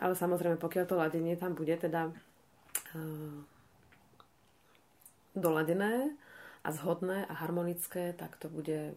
[0.00, 2.08] Ale samozrejme, pokiaľ to ladenie tam bude teda
[2.96, 3.36] uh,
[5.36, 6.12] doladené
[6.62, 8.96] a zhodné a harmonické, tak to bude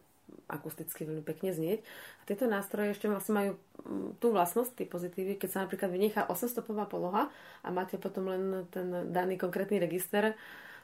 [0.49, 1.85] akusticky veľmi pekne znieť.
[2.21, 3.51] A tieto nástroje ešte vlastne majú
[3.85, 7.29] mm, tú vlastnosť, tie pozitívy, keď sa napríklad vynechá 8-stopová poloha
[7.61, 10.33] a máte potom len ten daný konkrétny register,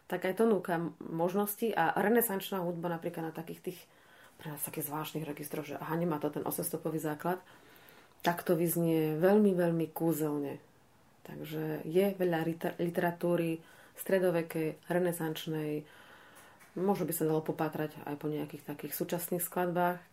[0.05, 3.79] tak aj to núka možnosti a renesančná hudba napríklad na takých tých
[4.41, 7.37] pre nás takých zvláštnych registroch, že aha, nemá to ten 8-stopový základ,
[8.21, 10.61] tak to vyznie veľmi, veľmi kúzelne.
[11.25, 12.45] Takže je veľa
[12.77, 13.61] literatúry
[13.97, 15.85] stredovekej, renesančnej,
[16.71, 19.99] Možno by sa dalo popátrať aj po nejakých takých súčasných skladbách.
[19.99, 20.03] E,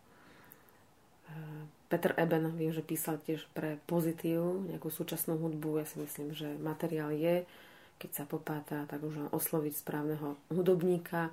[1.87, 5.79] Peter Eben, viem, že písal tiež pre pozitív nejakú súčasnú hudbu.
[5.79, 7.47] Ja si myslím, že materiál je,
[7.95, 11.31] keď sa popáta, tak už osloviť správneho hudobníka,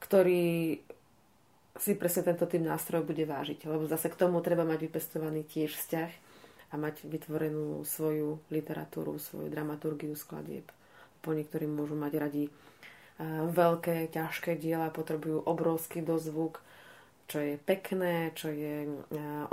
[0.00, 0.80] ktorý
[1.74, 3.66] si presne tento typ nástrojov bude vážiť.
[3.66, 6.10] Lebo zase k tomu treba mať vypestovaný tiež vzťah
[6.70, 10.66] a mať vytvorenú svoju literatúru, svoju dramaturgiu skladieb.
[11.22, 12.44] Po niektorí môžu mať radi
[13.54, 16.58] veľké, ťažké diela potrebujú obrovský dozvuk,
[17.30, 18.90] čo je pekné, čo je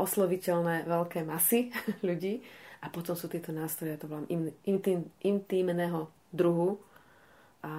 [0.01, 1.69] osloviteľné veľké masy
[2.07, 2.41] ľudí.
[2.81, 4.25] A potom sú tieto nástroje, to volám
[4.65, 6.81] intim, intimného druhu
[7.61, 7.73] a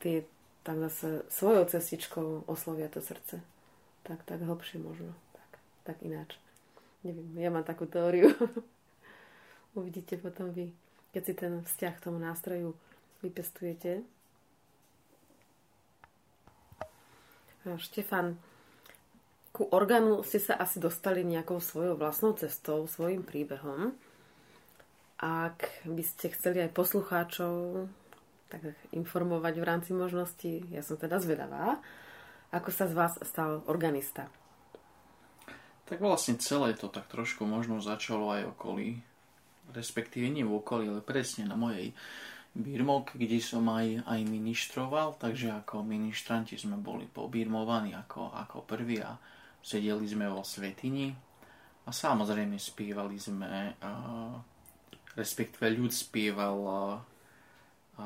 [0.00, 0.24] tie
[0.62, 3.40] tak zase svojou cestičkou oslovia to srdce.
[4.02, 5.12] Tak, tak hlbšie možno.
[5.32, 5.50] Tak,
[5.84, 6.36] tak ináč.
[7.04, 8.34] Neviem, ja mám takú teóriu.
[9.78, 10.74] Uvidíte potom vy,
[11.14, 12.74] keď si ten vzťah k tomu nástroju
[13.22, 14.02] vypestujete.
[17.68, 18.40] Štefan,
[19.52, 23.92] ku orgánu ste sa asi dostali nejakou svojou vlastnou cestou, svojim príbehom.
[25.18, 27.84] Ak by ste chceli aj poslucháčov
[28.48, 28.64] tak
[28.96, 31.80] informovať v rámci možností, ja som teda zvedavá,
[32.52, 34.32] ako sa z vás stal organista.
[35.88, 39.00] Tak vlastne celé to tak trošku možno začalo aj okolí,
[39.72, 41.92] respektíve nie v okolí, ale presne na mojej
[42.58, 48.98] Birmok, kde som aj, aj ministroval, takže ako ministranti sme boli pobirmovaní ako, ako prví
[49.04, 49.14] a
[49.60, 51.12] sedeli sme vo Svetini.
[51.86, 54.34] A samozrejme spievali sme, uh,
[55.14, 56.98] respektíve ľud spieval uh,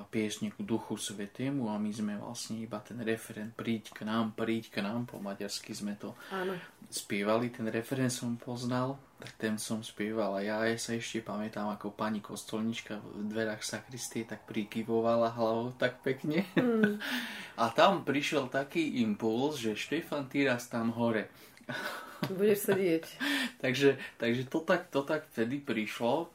[0.09, 4.73] piesne k Duchu Svetému a my sme vlastne iba ten referent príď k nám, príď
[4.73, 6.57] k nám, po maďarsky sme to Áno.
[6.89, 11.69] spievali, ten referent som poznal, tak ten som spieval a ja, ja sa ešte pamätám,
[11.77, 16.49] ako pani kostolnička v dverách sakristie tak prikyvovala hlavou tak pekne.
[16.57, 16.97] Mm.
[17.63, 21.29] a tam prišiel taký impuls, že Štefan, ty raz tam hore.
[22.39, 23.05] Budeš sedieť.
[23.63, 26.31] takže, takže to tak, to tak vtedy prišlo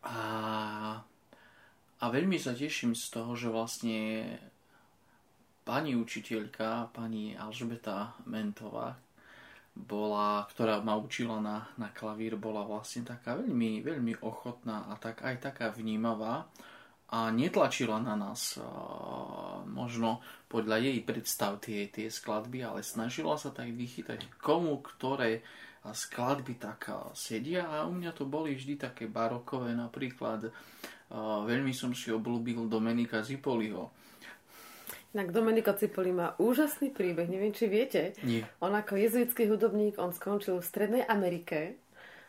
[0.00, 0.16] a
[2.00, 4.24] a veľmi sa teším z toho, že vlastne
[5.68, 8.96] pani učiteľka, pani Alžbeta Mentová,
[9.70, 15.22] bola, ktorá ma učila na, na klavír, bola vlastne taká veľmi, veľmi ochotná a tak
[15.22, 16.50] aj taká vnímavá
[17.10, 18.54] a netlačila na nás
[19.66, 25.42] možno podľa jej predstav tie, tie skladby, ale snažila sa tak vychytať komu, ktoré
[25.82, 26.86] skladby tak
[27.18, 27.66] sedia.
[27.66, 30.54] A u mňa to boli vždy také barokové, napríklad
[31.46, 33.90] veľmi som si obľúbil Domenika Zipoliho.
[35.10, 38.14] Inak Domenika Cipoli má úžasný príbeh, neviem, či viete.
[38.22, 38.46] Nie.
[38.62, 41.74] On ako jezuitský hudobník, on skončil v Strednej Amerike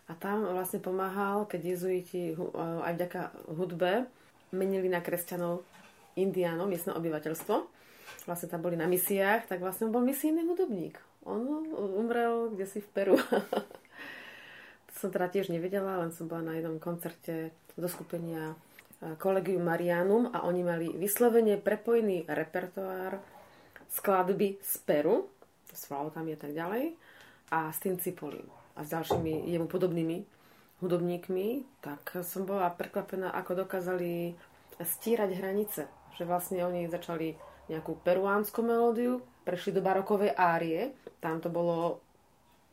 [0.09, 3.21] a tam vlastne pomáhal, keď jezuiti aj vďaka
[3.53, 4.09] hudbe
[4.49, 5.61] menili na kresťanov
[6.17, 7.55] indiánov, miestne obyvateľstvo.
[8.25, 10.97] Vlastne tam boli na misiách, tak vlastne on bol misijný hudobník.
[11.21, 11.69] On
[12.01, 13.15] umrel kde si v Peru.
[14.89, 18.57] to som teda tiež nevedela, len som bola na jednom koncerte do skupenia
[19.17, 23.17] Collegium Marianum a oni mali vyslovene prepojený repertoár
[23.89, 25.25] skladby z Peru,
[25.73, 26.93] s flautami a tak ďalej,
[27.51, 28.45] a s tým Cipolim
[28.77, 30.23] a s ďalšími jemu podobnými
[30.79, 31.47] hudobníkmi,
[31.83, 34.33] tak som bola prekvapená, ako dokázali
[34.81, 35.81] stírať hranice.
[36.17, 37.37] Že vlastne oni začali
[37.69, 42.01] nejakú peruánsku melódiu, prešli do barokovej árie, tam to bolo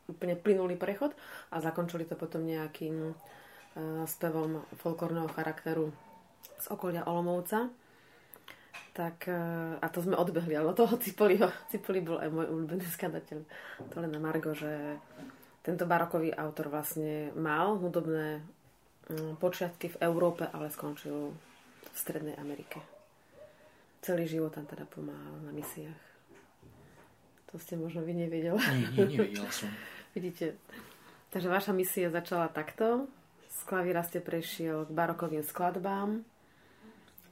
[0.09, 1.13] úplne plynulý prechod
[1.53, 5.93] a zakončili to potom nejakým uh, spevom folklórneho charakteru
[6.59, 7.71] z okolia Olomovca.
[8.93, 9.43] Tak, e,
[9.79, 13.39] a to sme odbehli, ale toho Cipoliho, Cipoli bol aj môj obľúbený skladateľ.
[13.95, 14.99] To len na Margo, že
[15.63, 18.43] tento barokový autor vlastne mal hudobné
[19.07, 21.31] mm, počiatky v Európe, ale skončil
[21.85, 22.83] v Strednej Amerike.
[24.03, 26.03] Celý život tam teda pomáhal na misiách.
[27.53, 28.61] To ste možno vy nevedela.
[28.75, 29.71] Nie, nie, nevedela som.
[30.17, 30.59] Vidíte.
[31.31, 33.09] Takže vaša misia začala takto.
[33.59, 36.23] Z klavíra ste prešiel k barokovým skladbám.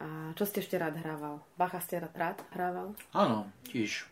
[0.03, 1.41] A čo ste ešte rád hrával?
[1.57, 2.93] Bacha ste rád, hrával?
[3.17, 4.11] Áno, tiež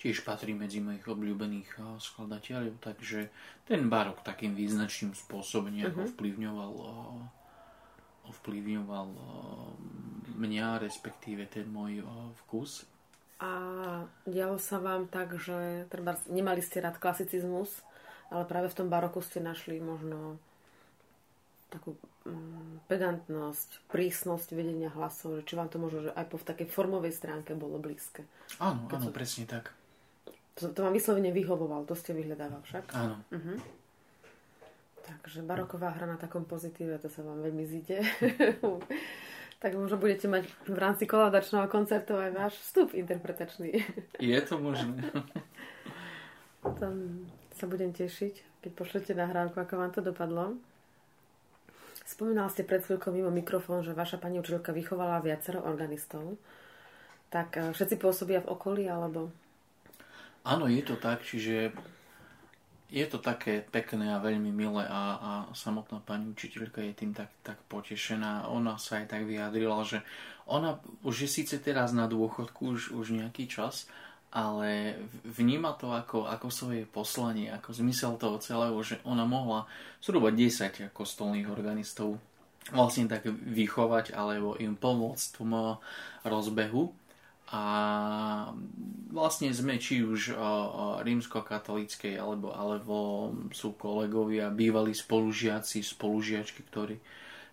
[0.00, 3.28] tiež patrí medzi mojich obľúbených skladateľov, takže
[3.68, 6.12] ten barok takým význačným spôsobom nejako uh-huh.
[6.16, 6.72] vplyvňoval
[8.30, 9.08] ovplyvňoval
[10.40, 12.00] mňa, respektíve ten môj
[12.46, 12.88] vkus.
[13.40, 13.52] A
[14.24, 17.82] dialo sa vám tak, že treba, nemali ste rád klasicizmus,
[18.32, 20.38] ale práve v tom baroku ste našli možno
[21.70, 21.94] takú
[22.26, 26.68] mm, pedantnosť, prísnosť vedenia hlasov, že či vám to možno že aj po v takej
[26.68, 28.26] formovej stránke bolo blízke.
[28.58, 29.70] Áno, áno, presne tak.
[30.58, 32.84] To, to vám vyslovene vyhovoval, to ste vyhľadával však?
[32.92, 33.22] Áno.
[33.30, 33.58] Uh-huh.
[35.06, 38.02] Takže baroková hra na takom pozitíve, to sa vám veľmi zíde.
[39.62, 43.84] tak možno budete mať v rámci koladačného koncertu aj váš vstup interpretačný.
[44.16, 45.04] Je to možné.
[46.80, 47.24] Tam
[47.56, 50.56] sa budem tešiť, keď pošlete nahrávku, ako vám to dopadlo.
[52.10, 56.34] Spomínal ste pred chvíľkou mimo mikrofón, že vaša pani učiteľka vychovala viacero organistov.
[57.30, 59.30] Tak eh, všetci pôsobia v okolí, alebo
[60.40, 61.68] Áno, je to tak, čiže
[62.90, 67.30] je to také pekné a veľmi milé a, a samotná pani učiteľka je tým tak,
[67.46, 68.50] tak potešená.
[68.50, 70.02] Ona sa aj tak vyjadrila, že
[70.50, 73.86] ona už je síce teraz na dôchodku už, už nejaký čas,
[74.30, 74.94] ale
[75.26, 79.66] vníma to ako, ako svoje poslanie, ako zmysel toho celého, že ona mohla
[79.98, 82.18] zhruba 10 kostolných organistov
[82.70, 85.80] vlastne tak vychovať alebo im pomôcť tom
[86.22, 86.94] rozbehu.
[87.50, 87.64] A
[89.10, 90.38] vlastne sme či už
[91.02, 92.96] rímsko-katolíckej alebo, alebo
[93.50, 96.94] sú kolegovia, bývalí spolužiaci, spolužiačky, ktorí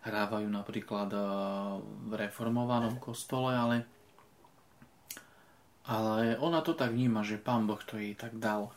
[0.06, 1.10] hrávajú napríklad
[1.82, 3.90] v reformovanom kostole, ale,
[5.88, 8.76] ale ona to tak vníma, že pán Boh to jej tak dal.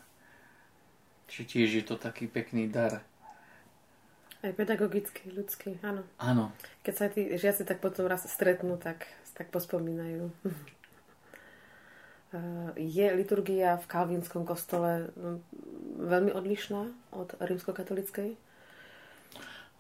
[1.27, 3.03] Čiže tiež je to taký pekný dar.
[4.41, 6.07] Aj pedagogický, ľudský, áno.
[6.17, 6.55] Áno.
[6.87, 9.05] Keď sa tí žiaci tak potom raz stretnú, tak,
[9.37, 10.31] tak pospomínajú.
[12.31, 15.43] Eh, je liturgia v kalvínskom kostole no,
[15.99, 18.39] veľmi odlišná od rímskokatolickej?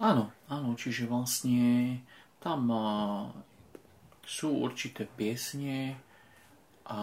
[0.03, 2.03] Áno, áno, čiže vlastne
[2.43, 2.83] tam eh,
[4.27, 5.95] sú určité piesne
[6.91, 6.99] a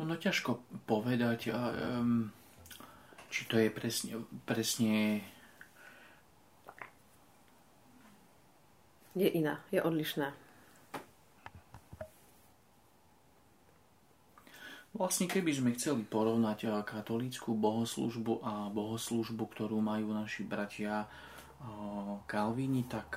[0.00, 2.32] ono ťažko povedať, um,
[3.28, 5.20] či to je presne, presne
[9.12, 10.32] je iná, je odlišná.
[14.92, 21.08] Vlastne keby sme chceli porovnať katolícku bohoslužbu a bohoslužbu, ktorú majú naši bratia
[22.28, 23.16] Kalvíni, tak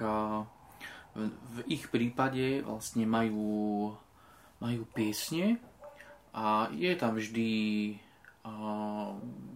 [1.16, 3.91] v ich prípade vlastne majú,
[4.66, 5.61] majú piesne
[6.34, 7.49] a je tam vždy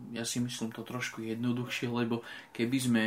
[0.09, 3.03] ja si myslím to trošku jednoduchšie, lebo keby sme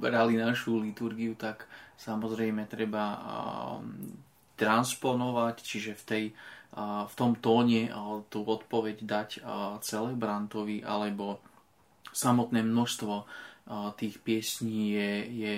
[0.00, 1.68] brali našu liturgiu, tak
[2.00, 3.20] samozrejme treba
[4.56, 6.24] transponovať, čiže v tej
[6.76, 7.88] v tom tóne
[8.28, 9.28] tú odpoveď dať
[9.80, 11.40] celebrantovi alebo
[12.12, 13.24] samotné množstvo
[13.96, 15.56] tých piesní je, je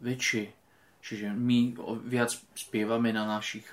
[0.00, 0.57] väčšie.
[1.08, 1.72] Čiže my
[2.04, 3.72] viac spievame na našich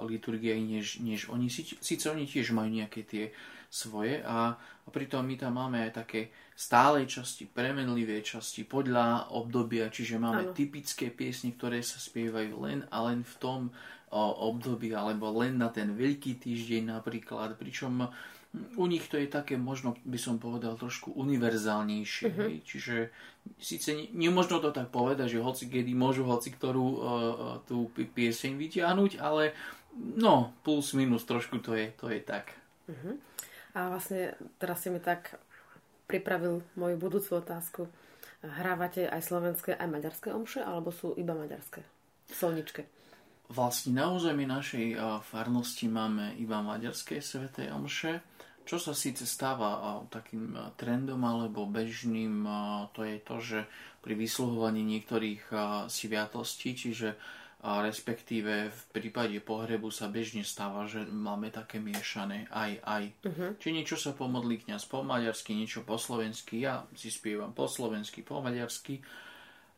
[0.00, 1.52] liturgiách, než, než oni.
[1.52, 3.36] Sice oni tiež majú nejaké tie
[3.68, 9.92] svoje a, a pritom my tam máme aj také stálej časti, premenlivé časti podľa obdobia,
[9.92, 10.56] čiže máme ano.
[10.56, 13.60] typické piesne, ktoré sa spievajú len a len v tom
[14.16, 18.10] období alebo len na ten veľký týždeň napríklad, pričom
[18.50, 22.26] u nich to je také, možno by som povedal, trošku univerzálnejšie.
[22.26, 22.50] Uh-huh.
[22.66, 23.14] Čiže
[23.62, 26.98] síce nemôžno to tak povedať, že hoci kedy môžu hoci ktorú uh,
[27.62, 29.54] tú pieseň vyťahnuť, ale
[29.94, 32.50] no, plus minus trošku to je, to je tak.
[32.90, 33.14] Uh-huh.
[33.78, 35.38] A vlastne teraz si mi tak
[36.10, 37.86] pripravil moju budúcu otázku.
[38.42, 41.86] Hrávate aj slovenské, aj maďarské omše, alebo sú iba maďarské?
[42.26, 42.82] V solničke.
[43.50, 44.94] Vlastne na území našej
[45.26, 48.22] farnosti máme iba maďarské sveté omše,
[48.70, 52.46] čo sa síce stáva takým trendom alebo bežným,
[52.94, 53.58] to je to, že
[53.98, 55.50] pri vysluhovaní niektorých
[55.90, 57.18] sviatostí, čiže
[57.60, 63.02] respektíve v prípade pohrebu sa bežne stáva, že máme také miešané aj aj.
[63.26, 63.50] Uh-huh.
[63.58, 68.22] Či niečo sa pomodlí kniaz po maďarsky, niečo po slovensky, ja si spievam po slovensky,
[68.22, 69.02] po maďarsky,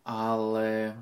[0.05, 0.93] ale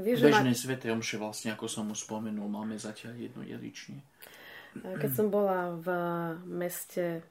[0.00, 0.56] Vieš, Bežné ma...
[0.56, 4.00] sveté omše vlastne, ako som už spomenul, máme zatiaľ jazyčne.
[4.76, 5.88] Keď som bola v
[6.46, 7.26] meste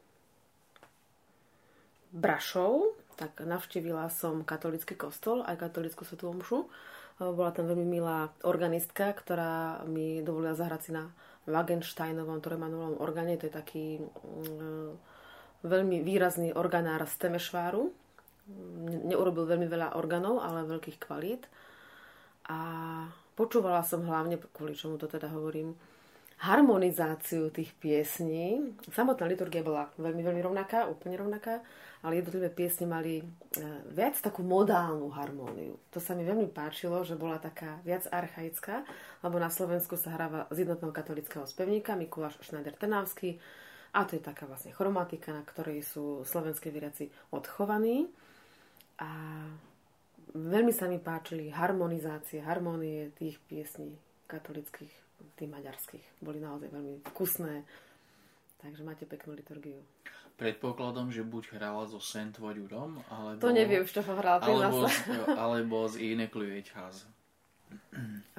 [2.12, 6.68] Brašov, tak navštívila som katolický kostol, aj katolickú svetú omšu.
[7.20, 11.12] Bola tam veľmi milá organistka, ktorá mi dovolila zahrať si na,
[11.50, 13.36] Wagensteinovom trojmanulovom orgáne.
[13.42, 14.92] To je taký mm,
[15.66, 17.90] veľmi výrazný organár z Temešváru.
[19.10, 21.50] Neurobil veľmi veľa orgánov, ale veľkých kvalít.
[22.50, 22.60] A
[23.34, 25.78] počúvala som hlavne, kvôli čomu to teda hovorím,
[26.40, 28.72] harmonizáciu tých piesní.
[28.96, 31.60] Samotná liturgia bola veľmi, veľmi rovnaká, úplne rovnaká,
[32.00, 33.24] ale jednotlivé piesne mali e,
[33.92, 35.76] viac takú modálnu harmóniu.
[35.92, 38.88] To sa mi veľmi páčilo, že bola taká viac archaická,
[39.20, 43.36] lebo na Slovensku sa hráva z jednotného katolického spevníka Mikuláš Schneider-Trnavský
[43.92, 48.08] a to je taká vlastne chromatika, na ktorej sú slovenské veriaci odchovaní.
[49.04, 49.12] A
[50.32, 53.92] veľmi sa mi páčili harmonizácie, harmonie tých piesní
[54.30, 56.06] katolických tých maďarských.
[56.24, 57.64] Boli naozaj veľmi vkusné.
[58.60, 59.80] Takže máte peknú liturgiu.
[60.36, 63.44] Predpokladom, že buď hrala so Saint Voďurom, alebo...
[63.44, 64.96] To neviem, čo hrala alebo, z,
[65.44, 65.96] alebo z
[66.32, 67.08] Klüveťház.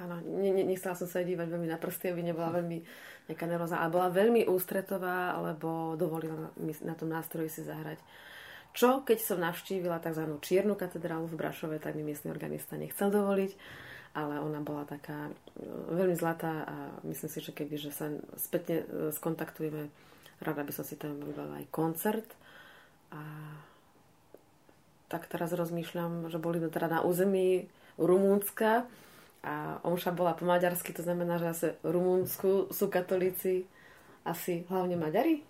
[0.00, 2.78] Áno, ne, ne, nechcela som sa dívať veľmi na prsty, aby nebola veľmi
[3.30, 6.50] nejaká nervózna, ale bola veľmi ústretová, lebo dovolila
[6.82, 8.00] na tom nástroji si zahrať.
[8.72, 10.24] Čo, keď som navštívila tzv.
[10.40, 13.52] čiernu katedrálu v Brašove, tak mi miestny organista nechcel dovoliť
[14.11, 15.32] ale ona bola taká e,
[15.94, 19.86] veľmi zlatá a myslím si, že keby že sa spätne e, skontaktujeme,
[20.42, 22.28] rada by som si tam vybavila aj koncert.
[23.14, 23.20] A
[25.11, 27.66] tak teraz rozmýšľam, že boli teda na území
[27.98, 28.86] Rumúnska
[29.42, 33.66] a omša bola po maďarsky, to znamená, že asi Rumúnsku sú katolíci
[34.22, 35.42] asi hlavne Maďari?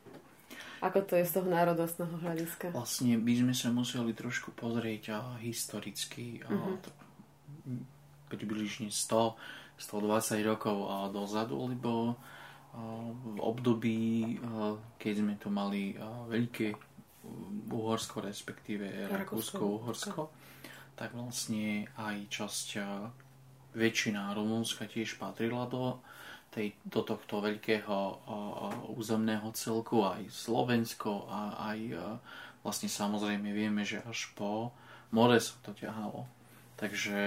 [0.80, 2.72] Ako to je z toho národostného hľadiska?
[2.72, 6.40] Vlastne by sme sa museli trošku pozrieť a historicky.
[6.40, 6.80] A uh-huh.
[6.80, 6.88] to,
[8.30, 9.34] približne 100,
[9.80, 10.76] 120 rokov
[11.10, 12.14] dozadu, lebo
[13.34, 14.38] v období,
[14.94, 15.98] keď sme tu mali
[16.30, 16.70] veľké
[17.70, 20.30] Uhorsko, respektíve Rakúsko-Uhorsko,
[20.94, 22.68] tak vlastne aj časť,
[23.74, 25.98] väčšina Rumunska tiež patrila do,
[26.54, 28.26] tej, do tohto veľkého
[28.94, 31.78] územného celku, aj Slovensko, a aj
[32.62, 34.74] vlastne samozrejme vieme, že až po
[35.10, 36.26] more sa to ťahalo.
[36.80, 37.20] Takže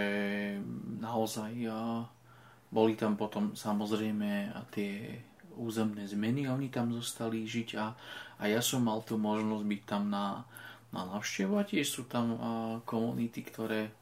[0.97, 1.53] naozaj
[2.73, 5.21] boli tam potom samozrejme tie
[5.53, 7.93] územné zmeny a oni tam zostali žiť a,
[8.41, 10.41] a ja som mal tú možnosť byť tam na,
[10.89, 12.33] na návštevu a tiež sú tam
[12.89, 13.93] komunity, ktoré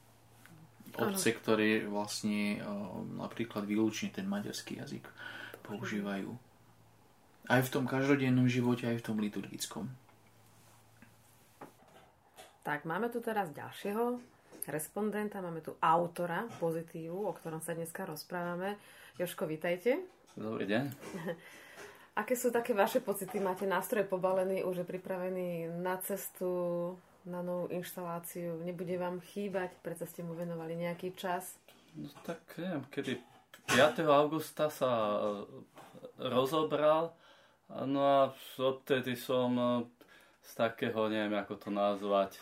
[0.96, 2.64] obce, ktoré vlastne
[3.20, 5.04] napríklad výlučne ten maďarský jazyk
[5.68, 6.32] používajú.
[7.52, 9.92] Aj v tom každodennom živote, aj v tom liturgickom.
[12.64, 14.31] Tak, máme tu teraz ďalšieho
[14.70, 18.78] respondenta, máme tu autora pozitívu, o ktorom sa dneska rozprávame.
[19.18, 20.06] Joško, vítajte.
[20.38, 20.84] Dobrý deň.
[22.22, 23.40] Aké sú také vaše pocity?
[23.40, 26.94] Máte nástroj pobalený, už je pripravený na cestu,
[27.24, 28.60] na novú inštaláciu?
[28.62, 29.74] Nebude vám chýbať?
[29.80, 31.56] Prečo ste mu venovali nejaký čas?
[31.96, 33.12] No tak neviem, kedy
[33.72, 34.04] 5.
[34.12, 35.20] augusta sa e,
[36.20, 37.16] rozobral,
[37.72, 38.20] no a
[38.60, 39.66] odtedy som e,
[40.44, 42.36] z takého, neviem ako to nazvať,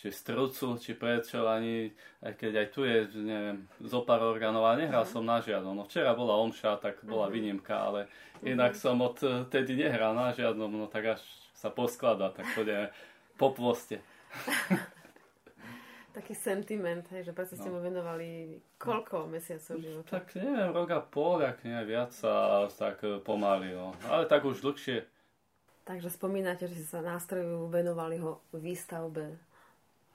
[0.00, 1.92] či strucu, či prečo, ani,
[2.24, 5.12] aj keď aj tu je, neviem, zo pár orgánov, ale nehral uh-huh.
[5.12, 5.76] som na žiadnom.
[5.76, 7.36] No včera bola omša, tak bola uh-huh.
[7.36, 8.48] výnimka, ale uh-huh.
[8.48, 9.20] inak som od
[9.52, 11.22] tedy nehral na žiadnom, no tak až
[11.52, 12.88] sa posklada, tak pôjdeme
[13.36, 14.00] po pôste.
[16.16, 17.78] Taký sentiment, hej, že prečo ste no.
[17.78, 20.08] mu venovali koľko mesiacov života?
[20.18, 23.92] Tak neviem, rok a pol, ak nie viac sa tak pomaly, no.
[24.08, 25.06] Ale tak už dlhšie.
[25.86, 29.49] Takže spomínate, že ste sa nástroju venovali ho výstavbe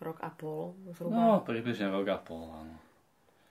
[0.01, 1.15] rok a pol zhruba.
[1.15, 2.75] No, približne rok a pol, áno.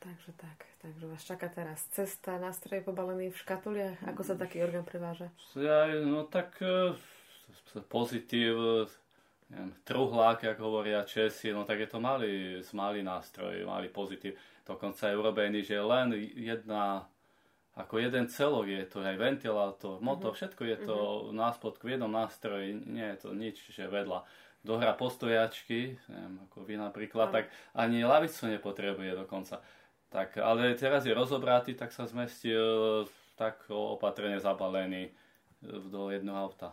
[0.04, 4.04] Takže tak, takže vás čaká teraz cesta, nástroje pobalený v škatuliach.
[4.04, 5.32] Ako sa taký orgán preváža?
[5.56, 6.92] Ja, no tak e,
[7.88, 8.84] pozitív,
[9.48, 14.36] neviem, truhlák, ako hovoria Česi, no tak je to malý, malý nástroj, malý pozitív.
[14.68, 17.08] Dokonca je urobený, že len jedna
[17.74, 20.38] ako jeden celok je to aj ventilátor, motor, uh-huh.
[20.38, 21.34] všetko je to uh-huh.
[21.34, 24.22] náspod v jednom nástroji, nie je to nič, že vedľa
[24.64, 27.44] dohra postojačky, neviem, ako vy napríklad, tak
[27.76, 29.60] ani lavicu nepotrebuje dokonca.
[30.08, 33.04] Tak, ale teraz je rozobratý, tak sa zmestil
[33.36, 35.12] tak opatrne zabalený
[35.62, 36.72] do jedného auta.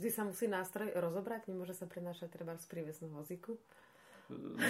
[0.00, 1.46] Vždy sa musí nástroj rozobrať?
[1.46, 3.54] Nemôže sa prenášať treba z prívesnom vozíku?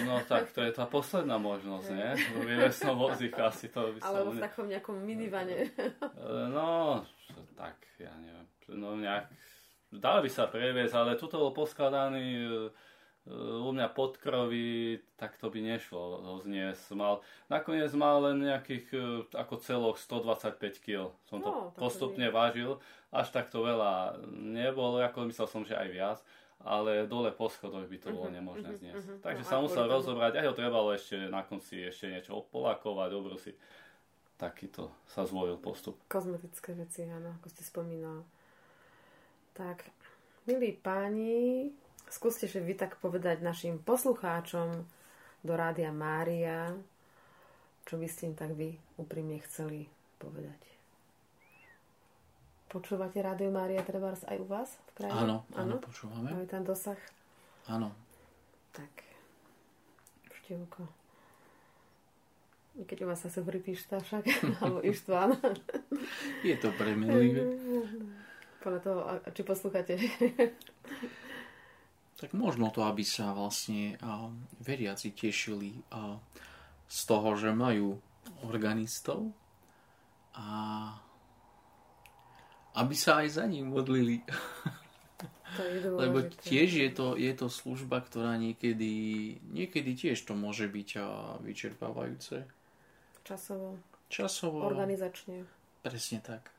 [0.05, 2.09] No tak to je tá posledná možnosť, nie?
[2.35, 4.11] V prívesnom vozíku asi to by sa...
[4.11, 5.71] Alebo v takom nejakom minivane.
[6.51, 7.01] No,
[7.55, 8.45] tak, ja neviem.
[8.69, 9.31] No nejak
[9.91, 12.49] dal by sa previesť, ale tuto bol poskladaný e,
[13.33, 16.93] u mňa pod krovi, tak to by nešlo ho zniesť.
[16.93, 18.97] Mal, nakoniec mal len nejakých e,
[19.33, 21.13] ako celok 125 kg.
[21.25, 22.77] Som to no, postupne vážil,
[23.09, 26.19] až takto veľa nebolo, ako myslel som, že aj viac
[26.65, 29.05] ale dole po schodoch by to bolo mhm, nemožné uh-huh, zniesť.
[29.05, 29.21] Uh-huh.
[29.21, 33.55] Takže no, sa musel rozobrať, aj ho trebalo ešte na konci ešte niečo opolakovať, obrusiť.
[34.41, 36.01] takýto sa zvolil postup.
[36.09, 38.25] Kozmetické veci, áno, ako ste spomínal.
[39.55, 39.87] Tak,
[40.51, 41.71] milí páni,
[42.11, 44.83] skúste, že vy tak povedať našim poslucháčom
[45.47, 46.75] do Rádia Mária,
[47.87, 49.87] čo by ste im tak vy úprimne chceli
[50.19, 50.59] povedať.
[52.67, 55.23] Počúvate Rádio Mária Trebárs aj u vás v krajine?
[55.23, 56.35] Áno, áno, počúvame.
[56.35, 56.99] Majú tam dosah?
[57.71, 57.95] Áno.
[58.75, 58.91] Tak,
[60.43, 60.83] števko.
[62.75, 64.27] Keď u vás sa pripíšta však,
[64.59, 65.39] alebo Ištván.
[66.43, 67.55] Je to premenlivé.
[68.65, 68.99] Podľa toho,
[69.29, 69.93] či poslúchate.
[72.19, 73.99] tak možno to, aby sa vlastne
[74.63, 75.83] veriaci tešili
[76.89, 77.99] z toho, že majú
[78.41, 79.29] organistov
[80.33, 80.47] a
[82.75, 84.23] aby sa aj za ním modlili.
[85.55, 90.71] To je Lebo tiež je to, je to služba, ktorá niekedy, niekedy tiež to môže
[90.71, 90.89] byť
[91.43, 92.47] vyčerpávajúce.
[93.27, 93.77] Časovo.
[94.07, 94.63] Časovo.
[94.65, 95.43] Organizačne.
[95.83, 96.54] Presne tak.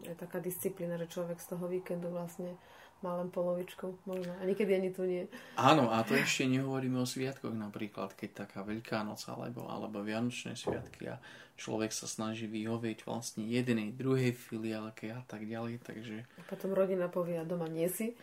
[0.00, 2.56] Je taká disciplína, že človek z toho víkendu vlastne
[3.02, 4.32] má len polovičku, možno.
[4.40, 5.26] A niekedy ani tu nie.
[5.58, 10.54] Áno, a to ešte nehovoríme o sviatkoch napríklad, keď taká Veľká noc alebo, alebo Vianočné
[10.54, 11.18] sviatky a
[11.58, 16.24] človek sa snaží vyhovieť vlastne jednej, druhej filiálke a tak ďalej, takže...
[16.38, 18.14] A potom rodina povie, a doma nie si.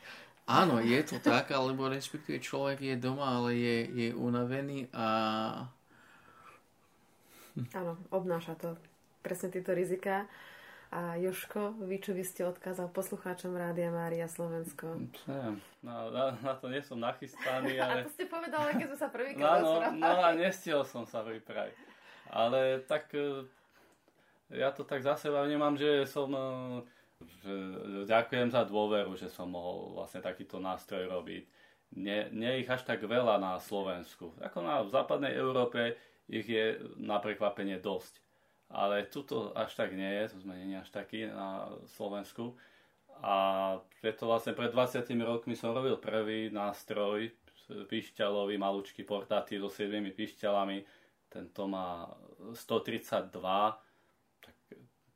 [0.50, 5.06] Áno, je to tak, alebo respektíve človek je doma, ale je, je unavený a...
[7.76, 8.80] Áno, obnáša to
[9.20, 10.26] presne tieto rizika.
[10.90, 14.98] A Joško, vy čo by ste odkázal poslucháčom Rádia Mária Slovensko?
[15.30, 18.02] Neviem, no, na, na to nie som nachystaný, ale...
[18.02, 21.22] a to ste povedali, keď sme sa prvýkrát no, no, no a nestiel som sa
[21.22, 21.78] pripraviť.
[22.34, 23.46] Ale tak e,
[24.50, 26.42] ja to tak za seba vnímam, že som e,
[27.46, 27.54] že
[28.10, 31.44] ďakujem za dôveru, že som mohol vlastne takýto nástroj robiť.
[32.02, 34.34] Nie, nie ich až tak veľa na Slovensku.
[34.42, 38.22] Ako na v západnej Európe ich je na prekvapenie dosť
[38.70, 42.54] ale tuto až tak nie je, to sme nie až takí na Slovensku.
[43.20, 47.34] A preto vlastne pred 20 rokmi som robil prvý nástroj,
[47.70, 50.86] pišťalový, malúčky portáty so 7 pišťalami.
[51.30, 52.10] Tento má
[52.54, 53.30] 132,
[54.42, 54.58] tak,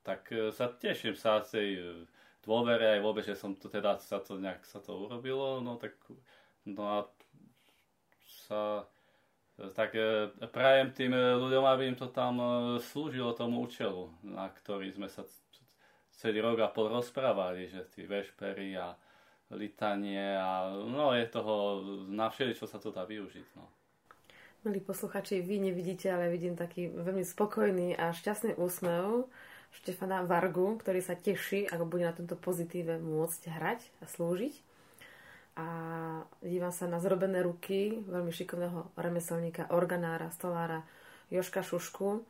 [0.03, 0.21] tak
[0.53, 2.05] sa teším sa tej
[2.43, 5.95] dôvere aj vôbec, že som tu teda sa to nejak sa to urobilo, no tak
[6.67, 6.97] no a
[8.45, 8.83] sa
[9.53, 12.47] tak e, prajem tým e, ľuďom, aby im to tam e,
[12.81, 15.21] slúžilo tomu účelu, na ktorý sme sa
[16.17, 18.97] celý rok a pol rozprávali, že tí vešpery a
[19.53, 23.47] litanie a no je toho na čo sa to dá využiť.
[23.53, 23.69] No.
[24.65, 29.29] Milí posluchači, vy nevidíte, ale vidím taký veľmi spokojný a šťastný úsmev
[29.73, 34.72] Štefana Vargu, ktorý sa teší, ako bude na tomto pozitíve môcť hrať a slúžiť
[35.53, 35.67] a
[36.41, 40.81] dívam sa na zrobené ruky veľmi šikovného remeselníka, organára, stolára
[41.29, 42.25] Joška Šušku.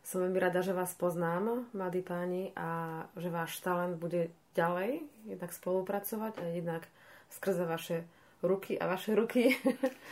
[0.00, 5.50] Som veľmi rada, že vás poznám, mladí páni, a že váš talent bude ďalej jednak
[5.52, 6.82] spolupracovať a jednak
[7.30, 8.06] skrze vaše
[8.42, 9.54] ruky a vaše ruky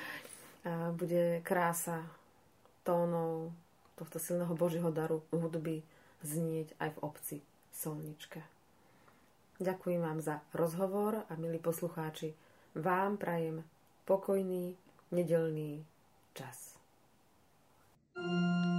[0.68, 2.04] a bude krása
[2.84, 3.50] tónov
[3.98, 5.82] tohto silného Božieho daru hudby
[6.22, 7.36] znieť aj v obci
[7.74, 8.42] Solnička.
[9.58, 12.34] Ďakujem vám za rozhovor a milí poslucháči,
[12.78, 13.64] vám prajem
[14.06, 14.76] pokojný
[15.10, 15.84] nedelný
[16.34, 16.78] čas.
[18.14, 18.77] thank you